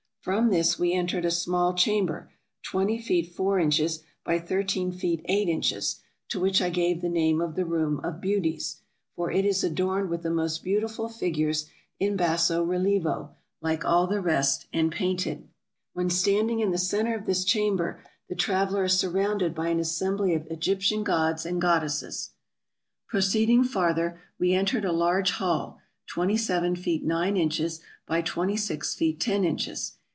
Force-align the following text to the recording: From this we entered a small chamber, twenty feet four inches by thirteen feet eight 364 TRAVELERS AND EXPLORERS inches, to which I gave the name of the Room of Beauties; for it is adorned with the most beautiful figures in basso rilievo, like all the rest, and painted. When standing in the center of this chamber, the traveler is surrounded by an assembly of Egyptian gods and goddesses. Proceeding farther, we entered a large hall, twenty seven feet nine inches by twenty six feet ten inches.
From 0.21 0.51
this 0.51 0.77
we 0.77 0.93
entered 0.93 1.25
a 1.25 1.31
small 1.31 1.73
chamber, 1.73 2.29
twenty 2.61 3.01
feet 3.01 3.33
four 3.33 3.57
inches 3.59 4.03
by 4.23 4.37
thirteen 4.37 4.91
feet 4.91 5.21
eight 5.25 5.45
364 5.45 5.49
TRAVELERS 5.49 5.75
AND 5.81 5.81
EXPLORERS 5.81 5.83
inches, 5.97 6.01
to 6.29 6.39
which 6.39 6.61
I 6.61 6.69
gave 6.69 7.01
the 7.01 7.09
name 7.09 7.41
of 7.41 7.55
the 7.55 7.65
Room 7.65 7.99
of 8.03 8.21
Beauties; 8.21 8.81
for 9.15 9.31
it 9.31 9.45
is 9.45 9.63
adorned 9.63 10.11
with 10.11 10.21
the 10.21 10.29
most 10.29 10.63
beautiful 10.63 11.09
figures 11.09 11.71
in 11.99 12.15
basso 12.15 12.63
rilievo, 12.63 13.31
like 13.63 13.83
all 13.83 14.05
the 14.05 14.21
rest, 14.21 14.67
and 14.71 14.91
painted. 14.91 15.47
When 15.93 16.11
standing 16.11 16.59
in 16.59 16.69
the 16.69 16.77
center 16.77 17.15
of 17.17 17.25
this 17.25 17.43
chamber, 17.43 17.99
the 18.29 18.35
traveler 18.35 18.83
is 18.83 18.99
surrounded 18.99 19.55
by 19.55 19.69
an 19.69 19.79
assembly 19.79 20.35
of 20.35 20.45
Egyptian 20.51 21.01
gods 21.01 21.47
and 21.47 21.59
goddesses. 21.59 22.29
Proceeding 23.07 23.63
farther, 23.63 24.21
we 24.37 24.53
entered 24.53 24.85
a 24.85 24.91
large 24.91 25.31
hall, 25.31 25.79
twenty 26.05 26.37
seven 26.37 26.75
feet 26.75 27.03
nine 27.03 27.35
inches 27.35 27.81
by 28.05 28.21
twenty 28.21 28.55
six 28.55 28.93
feet 28.93 29.19
ten 29.19 29.43
inches. 29.43 29.93